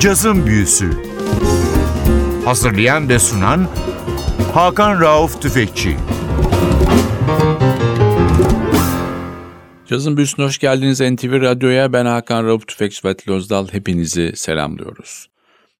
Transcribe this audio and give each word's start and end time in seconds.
Cazın 0.00 0.46
Büyüsü 0.46 0.90
Hazırlayan 2.44 3.08
ve 3.08 3.18
sunan 3.18 3.68
Hakan 4.54 5.00
Rauf 5.00 5.42
Tüfekçi 5.42 5.96
Cazın 9.86 10.16
Büyüsü'ne 10.16 10.46
hoş 10.46 10.58
geldiniz 10.58 11.00
NTV 11.00 11.40
Radyo'ya. 11.40 11.92
Ben 11.92 12.06
Hakan 12.06 12.46
Rauf 12.46 12.66
Tüfekçi 12.66 13.08
ve 13.08 13.14
Özdal. 13.26 13.68
Hepinizi 13.68 14.32
selamlıyoruz. 14.36 15.26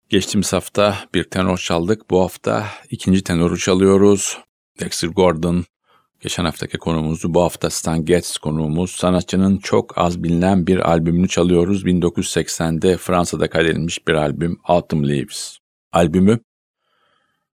Geçtiğimiz 0.08 0.52
hafta 0.52 0.96
bir 1.14 1.24
tenor 1.24 1.58
çaldık. 1.58 2.10
Bu 2.10 2.22
hafta 2.22 2.66
ikinci 2.90 3.22
tenoru 3.22 3.58
çalıyoruz. 3.58 4.38
Dexter 4.80 5.08
Gordon, 5.08 5.64
Geçen 6.20 6.44
haftaki 6.44 6.78
konuğumuzdu. 6.78 7.34
Bu 7.34 7.42
hafta 7.42 7.70
Stan 7.70 8.04
Getz 8.04 8.38
konuğumuz. 8.38 8.90
Sanatçının 8.90 9.58
çok 9.58 9.98
az 9.98 10.22
bilinen 10.22 10.66
bir 10.66 10.90
albümünü 10.90 11.28
çalıyoruz. 11.28 11.84
1980'de 11.84 12.96
Fransa'da 12.96 13.50
kaydedilmiş 13.50 14.08
bir 14.08 14.14
albüm 14.14 14.60
Autumn 14.64 15.08
Leaves. 15.08 15.58
Albümü 15.92 16.40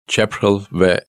Chaparral 0.07 0.62
ve 0.71 1.05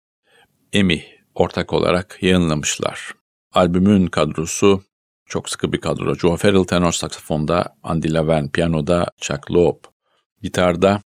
Emi 0.73 1.05
ortak 1.35 1.73
olarak 1.73 2.19
yayınlamışlar. 2.23 3.13
Albümün 3.53 4.07
kadrosu 4.07 4.83
çok 5.27 5.49
sıkı 5.49 5.73
bir 5.73 5.81
kadro. 5.81 6.15
Joe 6.15 6.37
Farrell 6.37 6.65
tenor 6.65 6.93
saksafonda, 6.93 7.77
Andy 7.83 8.13
Laverne 8.13 8.51
piyanoda, 8.51 9.07
Chuck 9.19 9.51
Loeb 9.51 9.85
gitarda, 10.43 11.01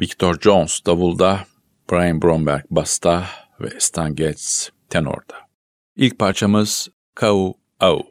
Victor 0.00 0.40
Jones 0.40 0.86
davulda, 0.86 1.44
Brian 1.90 2.22
Bromberg 2.22 2.64
basta 2.70 3.26
ve 3.60 3.80
Stan 3.80 4.14
Getz 4.14 4.70
tenorda. 4.88 5.51
İlk 5.96 6.18
parçamız 6.18 6.88
Kau 7.14 7.54
Au. 7.80 8.02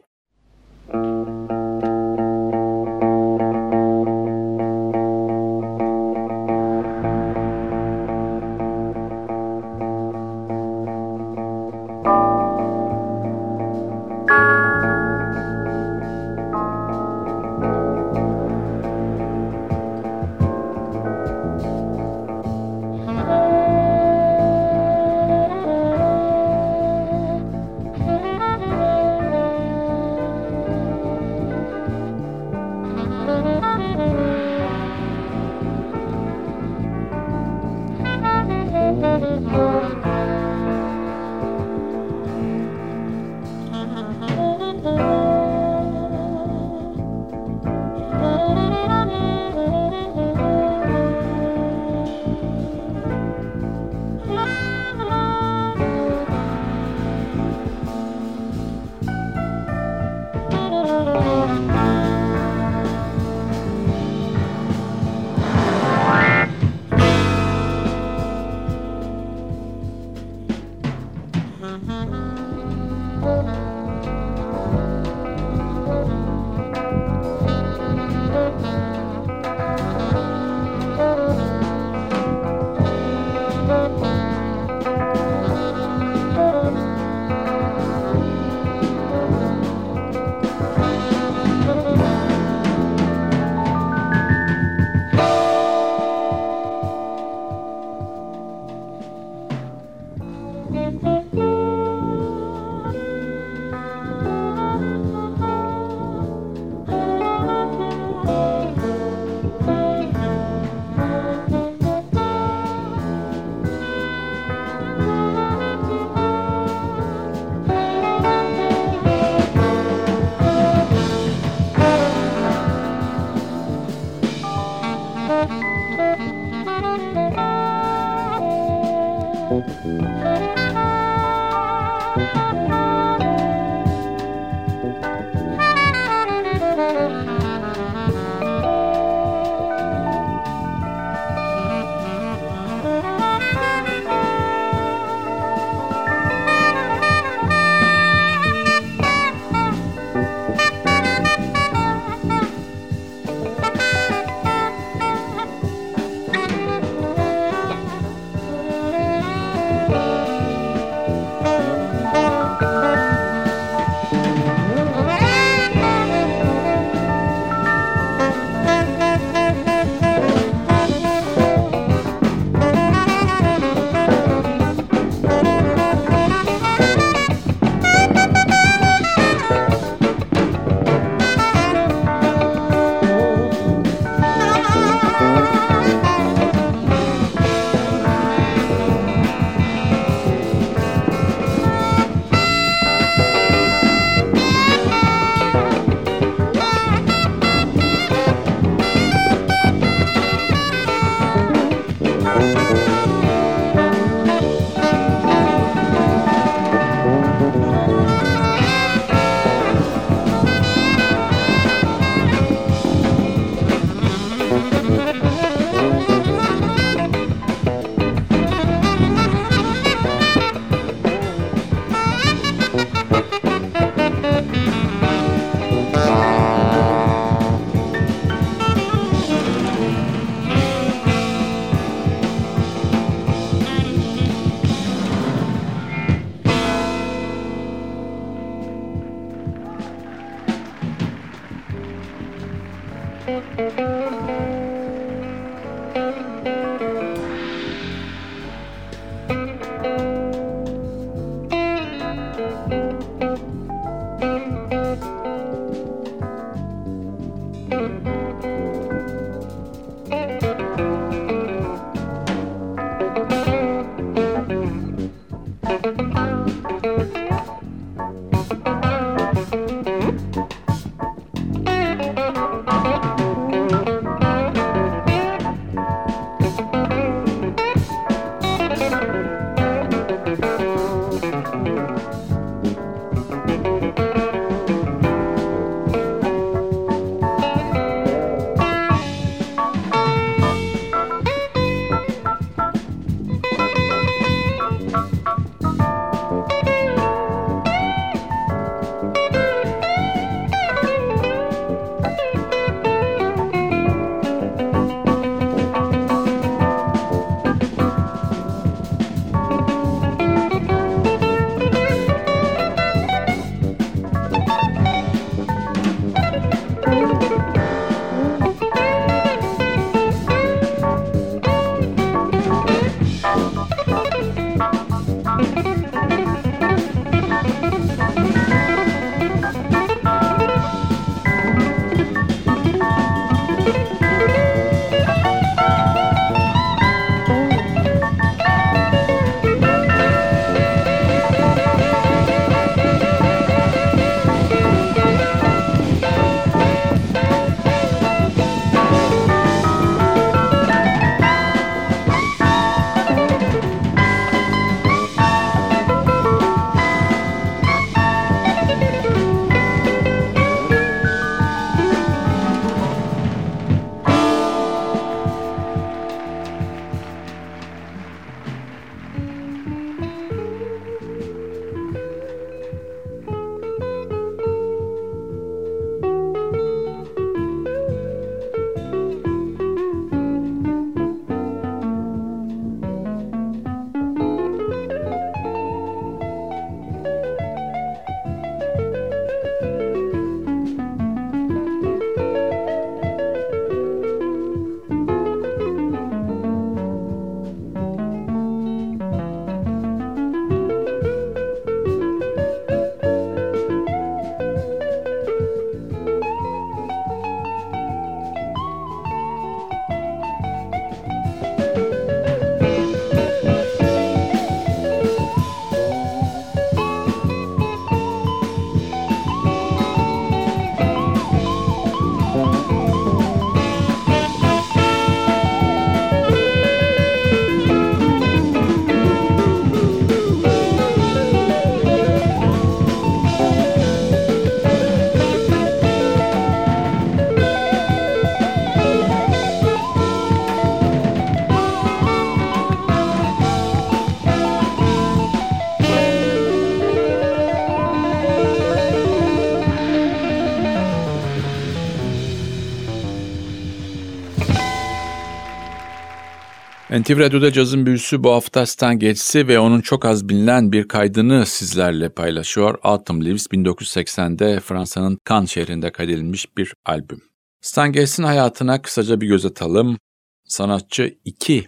NTV 457.02 457.18
Radyo'da 457.18 457.52
cazın 457.52 457.86
büyüsü 457.86 458.24
bu 458.24 458.32
hafta 458.32 458.66
Stan 458.66 458.98
Getzi 458.98 459.48
ve 459.48 459.58
onun 459.58 459.80
çok 459.80 460.04
az 460.04 460.28
bilinen 460.28 460.72
bir 460.72 460.88
kaydını 460.88 461.46
sizlerle 461.46 462.08
paylaşıyor. 462.08 462.78
Autumn 462.82 463.24
Leaves 463.24 463.46
1980'de 463.46 464.60
Fransa'nın 464.60 465.18
Cannes 465.28 465.50
şehrinde 465.50 465.92
kaydedilmiş 465.92 466.56
bir 466.56 466.74
albüm. 466.84 467.22
Stan 467.60 467.92
Getz'in 467.92 468.22
hayatına 468.22 468.82
kısaca 468.82 469.20
bir 469.20 469.26
göz 469.26 469.46
atalım. 469.46 469.98
Sanatçı 470.44 471.18
2 471.24 471.66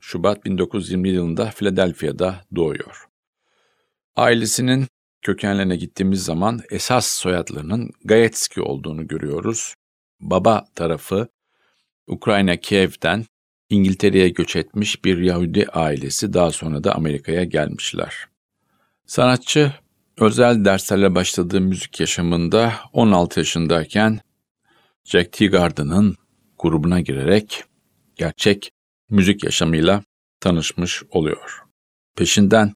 Şubat 0.00 0.44
1920 0.44 1.08
yılında 1.08 1.46
Philadelphia'da 1.46 2.44
doğuyor. 2.56 3.06
Ailesinin 4.16 4.86
kökenlerine 5.22 5.76
gittiğimiz 5.76 6.24
zaman 6.24 6.60
esas 6.70 7.06
soyadlarının 7.06 7.90
Gayetski 8.04 8.62
olduğunu 8.62 9.08
görüyoruz. 9.08 9.74
Baba 10.20 10.64
tarafı 10.74 11.28
Ukrayna 12.06 12.56
Kiev'den 12.56 13.24
İngiltere'ye 13.70 14.28
göç 14.28 14.56
etmiş 14.56 15.04
bir 15.04 15.18
Yahudi 15.18 15.66
ailesi 15.66 16.32
daha 16.32 16.50
sonra 16.50 16.84
da 16.84 16.94
Amerika'ya 16.94 17.44
gelmişler. 17.44 18.28
Sanatçı 19.06 19.72
özel 20.18 20.64
derslerle 20.64 21.14
başladığı 21.14 21.60
müzik 21.60 22.00
yaşamında 22.00 22.74
16 22.92 23.40
yaşındayken 23.40 24.20
Jack 25.04 25.32
Teagarden'ın 25.32 26.16
grubuna 26.58 27.00
girerek 27.00 27.64
gerçek 28.16 28.70
müzik 29.10 29.44
yaşamıyla 29.44 30.02
tanışmış 30.40 31.02
oluyor. 31.10 31.62
Peşinden 32.16 32.74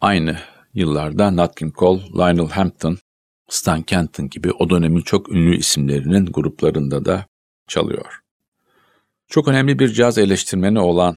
aynı 0.00 0.38
yıllarda 0.74 1.36
Nat 1.36 1.54
King 1.58 1.76
Cole, 1.76 2.02
Lionel 2.02 2.48
Hampton, 2.48 2.98
Stan 3.48 3.82
Kenton 3.82 4.28
gibi 4.28 4.52
o 4.52 4.70
dönemin 4.70 5.02
çok 5.02 5.32
ünlü 5.32 5.56
isimlerinin 5.56 6.26
gruplarında 6.26 7.04
da 7.04 7.26
çalıyor. 7.68 8.23
Çok 9.28 9.48
önemli 9.48 9.78
bir 9.78 9.92
caz 9.92 10.18
eleştirmeni 10.18 10.80
olan 10.80 11.16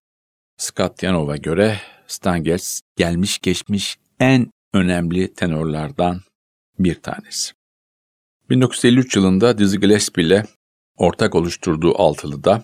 Scott 0.57 1.03
Yanov'a 1.03 1.37
göre 1.37 1.79
Stan 2.07 2.43
Getz 2.43 2.81
gelmiş 2.95 3.39
geçmiş 3.39 3.97
en 4.19 4.51
önemli 4.73 5.33
tenorlardan 5.33 6.21
bir 6.79 7.01
tanesi. 7.01 7.53
1953 8.49 9.15
yılında 9.15 9.57
Dizzy 9.57 9.77
Gillespie 9.77 10.23
ile 10.23 10.45
ortak 10.97 11.35
oluşturduğu 11.35 12.01
altılıda 12.01 12.63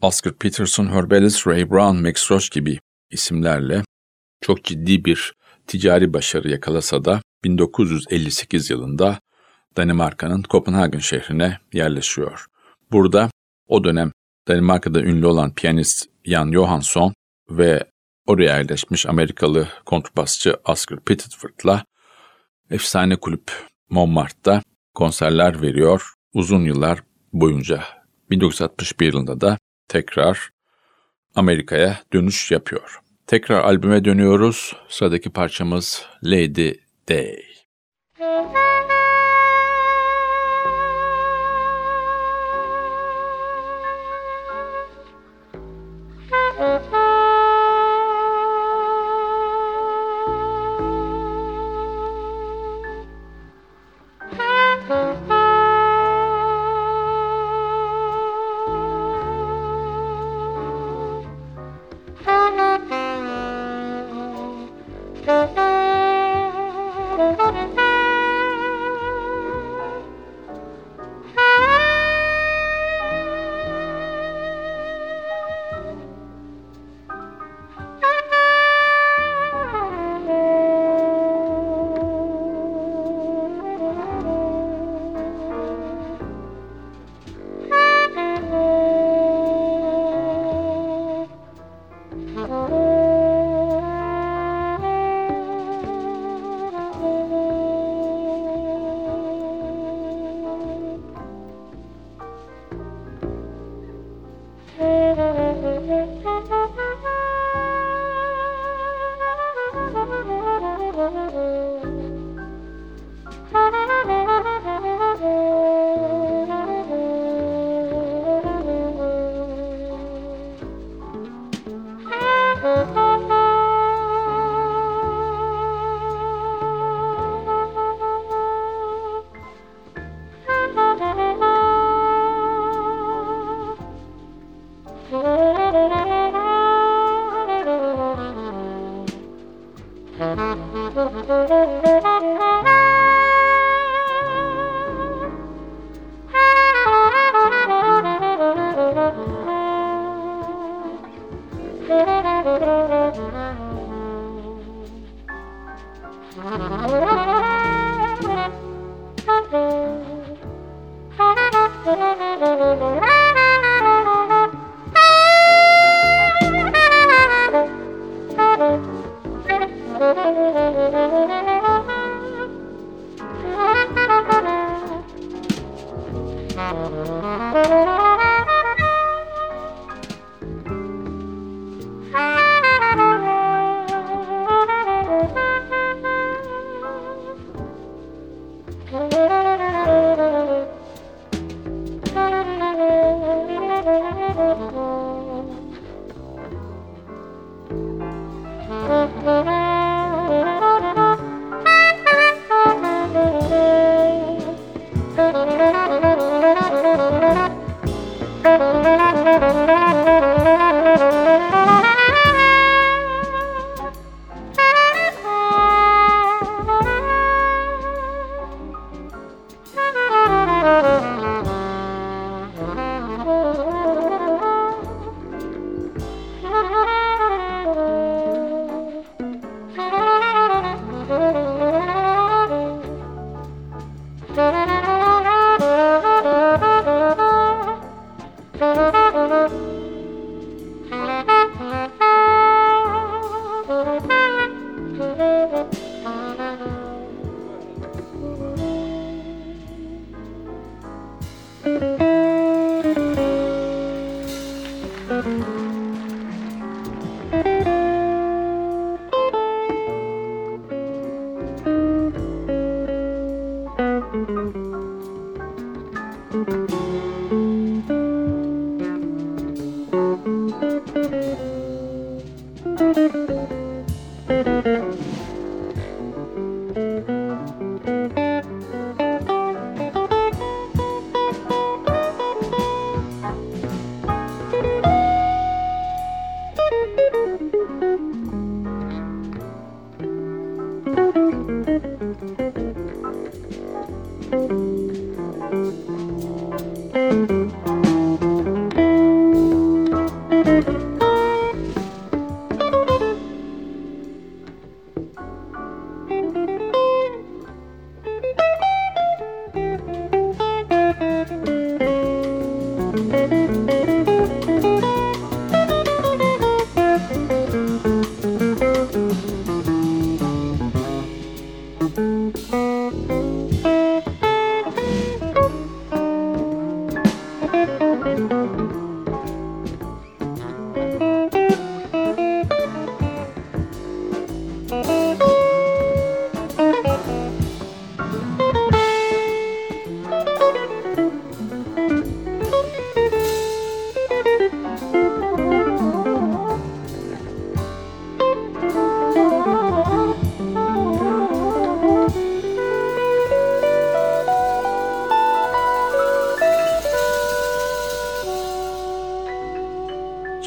Oscar 0.00 0.34
Peterson, 0.34 0.86
Herb 0.86 1.10
Ellis, 1.10 1.46
Ray 1.46 1.70
Brown, 1.70 1.96
Max 1.96 2.30
Roach 2.30 2.50
gibi 2.50 2.78
isimlerle 3.10 3.82
çok 4.40 4.64
ciddi 4.64 5.04
bir 5.04 5.32
ticari 5.66 6.12
başarı 6.12 6.50
yakalasa 6.50 7.04
da 7.04 7.22
1958 7.44 8.70
yılında 8.70 9.20
Danimarka'nın 9.76 10.42
Kopenhagen 10.42 10.98
şehrine 10.98 11.58
yerleşiyor. 11.72 12.46
Burada 12.92 13.30
o 13.68 13.84
dönem 13.84 14.12
Danimarka'da 14.48 15.00
ünlü 15.02 15.26
olan 15.26 15.54
piyanist 15.54 16.06
Jan 16.24 16.52
Johansson 16.52 17.14
ve 17.50 17.84
oraya 18.26 18.56
yerleşmiş 18.56 19.06
Amerikalı 19.06 19.68
kontrbasçı 19.86 20.56
Oscar 20.64 21.00
Pettiford'la 21.00 21.84
efsane 22.70 23.16
kulüp 23.16 23.52
Montmartre'da 23.90 24.62
konserler 24.94 25.62
veriyor 25.62 26.14
uzun 26.34 26.64
yıllar 26.64 27.02
boyunca. 27.32 27.84
1961 28.30 29.06
yılında 29.06 29.40
da 29.40 29.58
tekrar 29.88 30.50
Amerika'ya 31.34 31.98
dönüş 32.12 32.50
yapıyor. 32.50 33.00
Tekrar 33.26 33.64
albüme 33.64 34.04
dönüyoruz. 34.04 34.76
Sıradaki 34.88 35.30
parçamız 35.30 36.06
Lady 36.24 36.72
Day. 37.08 37.44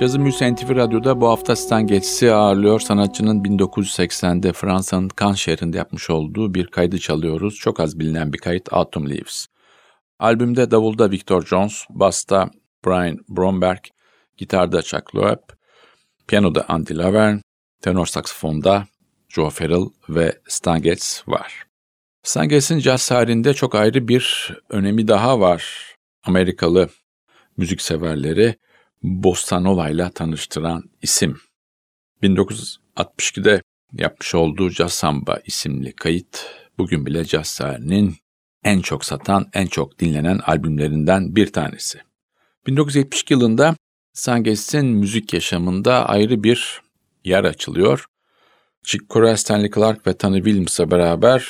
Cazı 0.08 0.20
Müziği 0.20 0.54
NTV 0.54 0.76
Radyo'da 0.76 1.22
bu 1.22 1.28
hafta 1.28 1.56
Stan 1.56 1.88
Getz'i 1.88 2.34
ağırlıyor. 2.34 2.80
Sanatçının 2.80 3.44
1980'de 3.44 4.54
Fransa'nın 4.54 5.10
Cannes 5.20 5.38
şehrinde 5.38 5.78
yapmış 5.78 6.10
olduğu 6.10 6.54
bir 6.54 6.68
kaydı 6.68 7.00
çalıyoruz. 7.00 7.56
Çok 7.56 7.80
az 7.80 8.00
bilinen 8.00 8.34
bir 8.34 8.38
kayıt 8.38 8.74
Autumn 8.74 9.10
Leaves. 9.10 9.48
Albümde 10.20 10.72
davulda 10.72 11.12
Victor 11.12 11.46
Jones, 11.46 11.84
basta 11.90 12.50
Brian 12.86 13.18
Bromberg, 13.30 13.80
gitarda 14.38 14.82
Chuck 14.82 15.16
Loeb, 15.16 15.40
piyanoda 16.28 16.66
Andy 16.70 16.98
Laverne, 16.98 17.42
tenor 17.82 18.06
saksafonda 18.06 18.88
Joe 19.30 19.50
Farrell 19.50 19.86
ve 20.10 20.40
Stan 20.48 20.82
Getz 20.82 21.24
var. 21.28 21.64
Stan 22.24 22.50
Getz'in 22.50 22.80
caz 22.80 23.08
tarihinde 23.08 23.54
çok 23.54 23.76
ayrı 23.76 24.08
bir 24.08 24.54
önemi 24.70 25.08
daha 25.08 25.40
var. 25.40 25.96
Amerikalı 26.24 26.90
müzikseverleri 27.58 28.56
Bossa 29.08 29.60
Nova 29.60 29.90
ile 29.90 30.10
tanıştıran 30.10 30.84
isim. 31.02 31.38
1962'de 32.24 33.62
yapmış 33.94 34.36
olduğu 34.36 34.70
Jazz 34.70 34.94
Samba 34.94 35.40
isimli 35.46 35.94
kayıt 35.94 36.46
bugün 36.78 37.06
bile 37.06 37.26
tarihinin 37.26 38.16
en 38.64 38.82
çok 38.82 39.06
satan, 39.06 39.50
en 39.54 39.68
çok 39.68 40.00
dinlenen 40.00 40.40
albümlerinden 40.40 41.36
bir 41.36 41.54
tanesi. 41.54 42.00
1972 42.68 43.34
yılında 43.34 43.76
Sanges'in 44.14 44.86
müzik 44.86 45.34
yaşamında 45.34 46.10
ayrı 46.10 46.44
bir 46.44 46.82
yer 47.26 47.44
açılıyor. 47.44 48.06
Chick 48.84 49.10
Corea, 49.10 49.38
Stanley 49.38 49.72
Clark 49.72 50.08
ve 50.08 50.18
Tony 50.18 50.38
Williams'la 50.38 50.92
beraber 50.92 51.48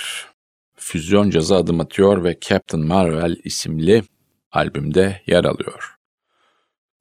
füzyon 0.76 1.30
caza 1.30 1.58
adım 1.58 1.80
atıyor 1.80 2.24
ve 2.24 2.38
Captain 2.42 2.86
Marvel 2.86 3.36
isimli 3.44 4.04
albümde 4.52 5.22
yer 5.28 5.44
alıyor. 5.44 5.97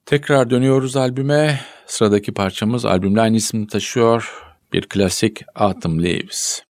Tekrar 0.07 0.51
dönüyoruz 0.51 0.97
albüme. 0.97 1.61
Sıradaki 1.87 2.35
parçamız 2.35 2.85
albümle 2.85 3.21
aynı 3.21 3.37
ismi 3.37 3.67
taşıyor. 3.67 4.43
Bir 4.73 4.83
klasik 4.83 5.43
Autumn 5.55 6.03
Leaves. 6.03 6.65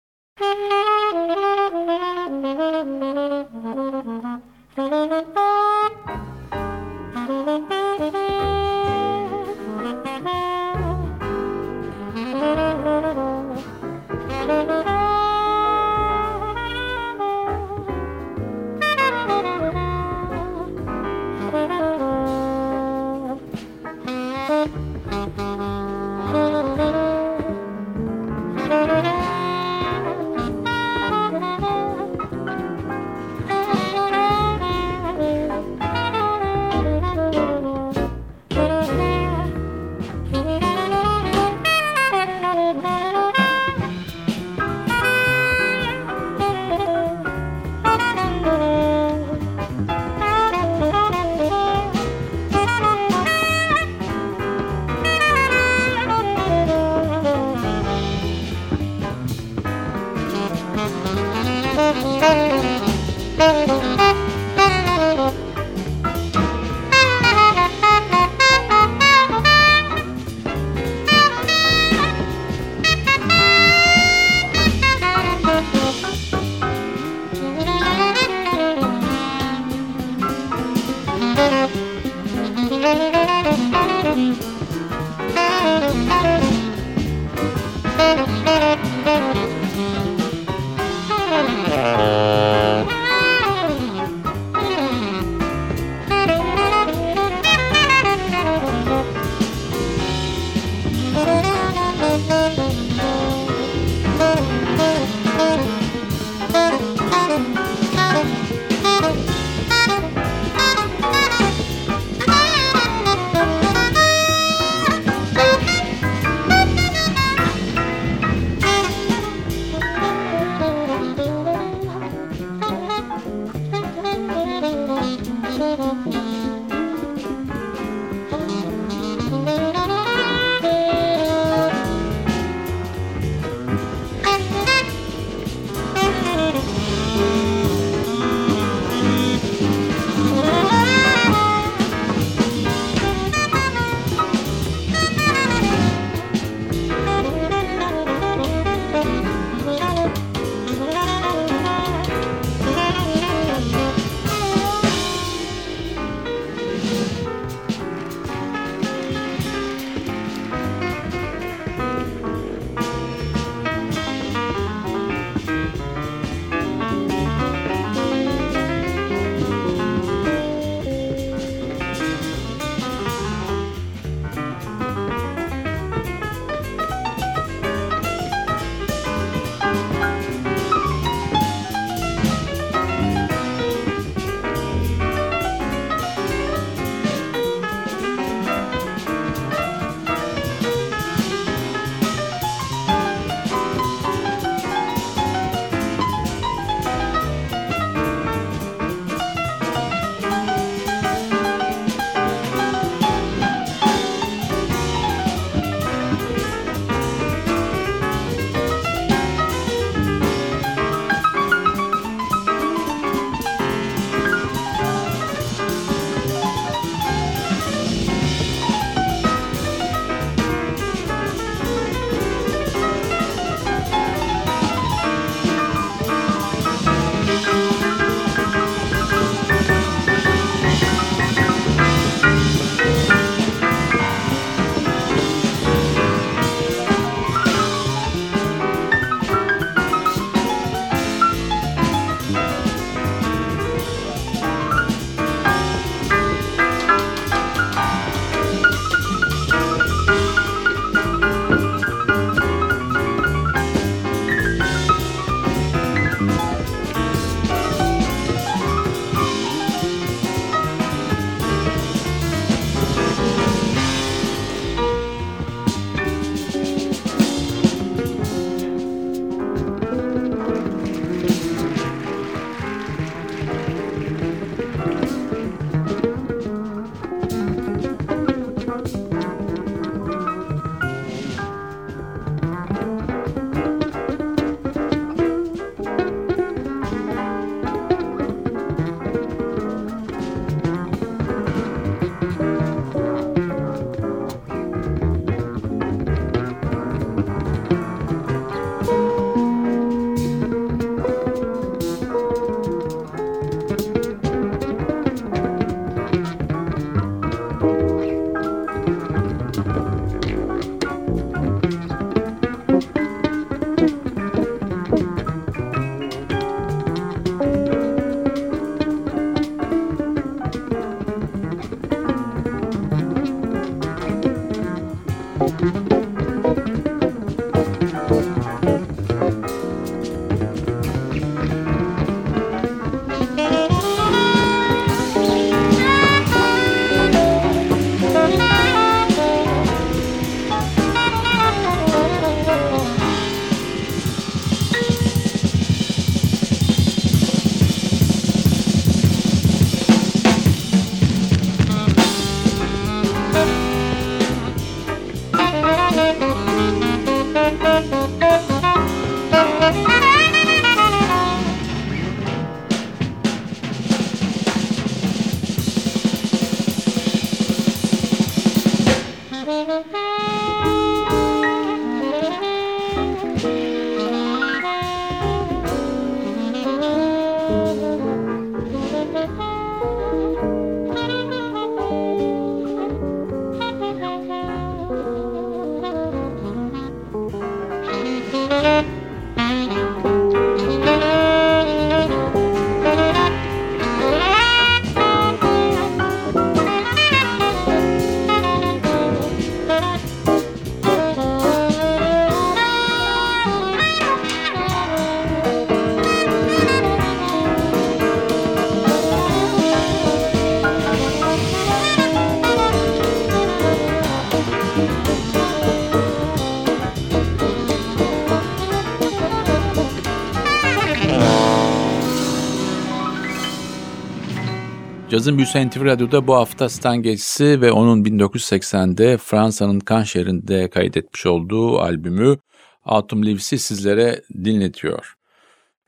Cazın 425.09 425.37
Büyüsü 425.37 425.67
NTV 425.67 425.85
Radyo'da 425.85 426.27
bu 426.27 426.35
hafta 426.35 426.69
Stan 426.69 427.01
Getzy 427.01 427.43
ve 427.43 427.71
onun 427.71 428.03
1980'de 428.03 429.17
Fransa'nın 429.17 429.81
Cannes 429.89 430.07
şehrinde 430.07 430.69
kaydetmiş 430.69 431.25
olduğu 431.25 431.79
albümü 431.79 432.37
Autumn 432.85 433.25
Leaves'i 433.25 433.59
sizlere 433.59 434.21
dinletiyor. 434.43 435.13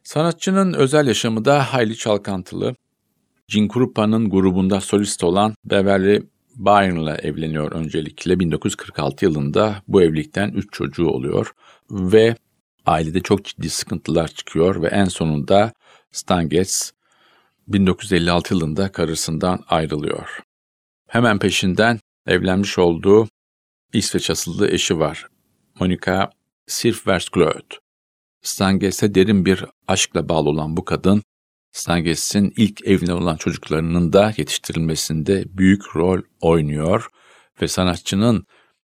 Sanatçının 0.04 0.74
özel 0.74 1.08
yaşamı 1.08 1.46
da 1.46 1.74
hayli 1.74 1.98
çalkantılı. 1.98 2.76
Gene 3.48 3.68
Krupa'nın 3.68 4.30
grubunda 4.30 4.82
solist 4.82 5.24
olan 5.24 5.56
Beverly 5.66 6.24
Byron'la 6.56 7.16
evleniyor 7.18 7.72
öncelikle. 7.72 8.40
1946 8.40 9.26
yılında 9.26 9.84
bu 9.88 10.02
evlilikten 10.02 10.50
3 10.50 10.74
çocuğu 10.74 11.08
oluyor 11.08 11.52
ve 11.92 12.36
ailede 12.86 13.20
çok 13.20 13.46
ciddi 13.46 13.70
sıkıntılar 13.70 14.28
çıkıyor 14.28 14.82
ve 14.82 14.88
en 14.88 15.06
sonunda 15.06 15.74
Stan 16.12 16.50
Getz 16.50 16.94
1956 17.70 18.54
yılında 18.54 18.92
karısından 18.92 19.64
ayrılıyor. 19.68 20.40
Hemen 21.08 21.40
peşinden 21.40 22.00
evlenmiş 22.28 22.80
olduğu 22.80 23.28
İsveç 23.94 24.30
asıllı 24.30 24.72
eşi 24.72 25.00
var. 25.00 25.28
Monica 25.80 26.30
Sirfversklöt. 26.68 27.80
Stanges'e 28.42 29.16
derin 29.16 29.46
bir 29.46 29.66
aşkla 29.88 30.30
bağlı 30.30 30.50
olan 30.50 30.78
bu 30.78 30.86
kadın, 30.86 31.24
Stanges'in 31.72 32.54
ilk 32.58 32.88
evine 32.88 33.14
olan 33.14 33.36
çocuklarının 33.36 34.14
da 34.14 34.34
yetiştirilmesinde 34.38 35.44
büyük 35.48 35.96
rol 35.96 36.22
oynuyor 36.42 37.08
ve 37.62 37.68
sanatçının 37.68 38.46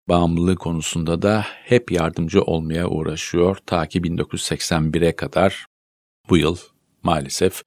bağımlılığı 0.09 0.57
konusunda 0.57 1.23
da 1.23 1.45
hep 1.49 1.93
yardımcı 1.93 2.43
olmaya 2.43 2.89
uğraşıyor 2.89 3.57
ta 3.67 3.87
ki 3.87 4.01
1981'e 4.01 5.17
kadar 5.17 5.67
bu 6.31 6.37
yıl 6.37 6.57
maalesef 7.03 7.63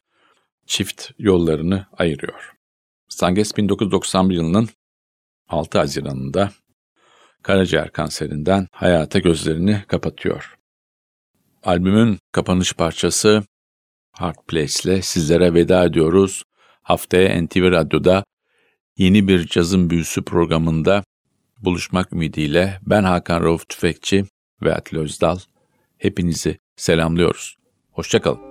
çift 0.71 1.10
yollarını 1.19 1.86
ayırıyor. 1.97 2.53
Stanges 3.10 3.57
1991 3.57 4.36
yılının 4.36 4.69
6 5.49 5.77
Haziran'ında 5.77 6.51
karaciğer 7.43 7.91
kanserinden 7.91 8.67
hayata 8.71 9.19
gözlerini 9.19 9.84
kapatıyor. 9.88 10.55
Albümün 11.63 12.19
kapanış 12.31 12.73
parçası 12.73 13.43
Hard 14.12 14.36
Place 14.47 14.73
ile 14.84 15.01
sizlere 15.01 15.53
veda 15.53 15.86
ediyoruz. 15.86 16.43
Haftaya 16.84 17.41
NTV 17.41 17.71
Radyo'da 17.71 18.23
yeni 18.97 19.27
bir 19.27 19.47
cazın 19.47 19.89
büyüsü 19.89 20.25
programında 20.25 21.03
buluşmak 21.60 22.13
ümidiyle 22.13 22.79
ben 22.81 23.03
Hakan 23.03 23.43
Rauf 23.43 23.69
Tüfekçi 23.69 24.25
ve 24.62 24.75
Atli 24.75 24.99
Özdal 24.99 25.39
hepinizi 25.97 26.57
selamlıyoruz. 26.75 27.55
Hoşçakalın. 27.91 28.50